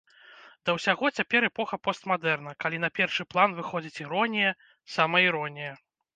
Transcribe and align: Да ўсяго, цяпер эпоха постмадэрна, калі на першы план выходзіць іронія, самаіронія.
Да 0.69 0.73
ўсяго, 0.77 1.11
цяпер 1.19 1.41
эпоха 1.49 1.79
постмадэрна, 1.87 2.55
калі 2.65 2.81
на 2.87 2.91
першы 2.97 3.27
план 3.35 3.55
выходзіць 3.61 4.01
іронія, 4.07 4.57
самаіронія. 4.97 5.71